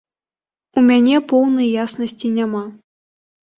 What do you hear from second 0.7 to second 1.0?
У